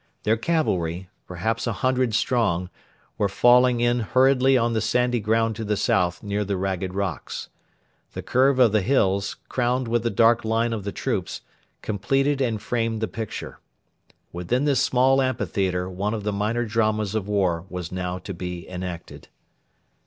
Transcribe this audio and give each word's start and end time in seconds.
Their 0.23 0.35
cavalry, 0.35 1.11
perhaps 1.27 1.67
a 1.67 1.73
hundred 1.73 2.15
strong, 2.15 2.71
were 3.19 3.29
falling 3.29 3.81
in 3.81 3.99
hurriedly 3.99 4.57
on 4.57 4.73
the 4.73 4.81
sandy 4.81 5.19
ground 5.19 5.55
to 5.57 5.63
the 5.63 5.77
south 5.77 6.23
near 6.23 6.43
the 6.43 6.57
ragged 6.57 6.95
rocks. 6.95 7.49
The 8.13 8.23
curve 8.23 8.57
of 8.57 8.71
the 8.71 8.81
hills, 8.81 9.35
crowned 9.47 9.87
with 9.87 10.01
the 10.01 10.09
dark 10.09 10.43
line 10.43 10.73
of 10.73 10.85
the 10.85 10.91
troops, 10.91 11.41
completed 11.83 12.41
and 12.41 12.59
framed 12.59 12.99
the 12.99 13.07
picture. 13.07 13.59
Within 14.33 14.65
this 14.65 14.81
small 14.81 15.21
amphitheatre 15.21 15.87
one 15.87 16.15
of 16.15 16.23
the 16.23 16.33
minor 16.33 16.65
dramas 16.65 17.13
of 17.13 17.27
war 17.27 17.67
was 17.69 17.91
now 17.91 18.17
to 18.17 18.33
be 18.33 18.67
enacted. 18.67 19.27